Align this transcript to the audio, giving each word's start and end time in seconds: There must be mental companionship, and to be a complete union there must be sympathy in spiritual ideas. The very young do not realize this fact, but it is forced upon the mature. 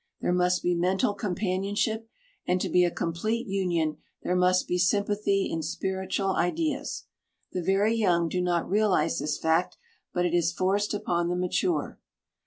There 0.19 0.33
must 0.33 0.63
be 0.63 0.73
mental 0.73 1.13
companionship, 1.13 2.09
and 2.47 2.59
to 2.59 2.69
be 2.69 2.83
a 2.83 2.89
complete 2.89 3.45
union 3.45 3.97
there 4.23 4.35
must 4.35 4.67
be 4.67 4.79
sympathy 4.79 5.47
in 5.51 5.61
spiritual 5.61 6.35
ideas. 6.37 7.03
The 7.51 7.61
very 7.61 7.93
young 7.93 8.27
do 8.27 8.41
not 8.41 8.67
realize 8.67 9.19
this 9.19 9.37
fact, 9.37 9.77
but 10.11 10.25
it 10.25 10.33
is 10.33 10.53
forced 10.53 10.95
upon 10.95 11.29
the 11.29 11.35
mature. 11.35 11.99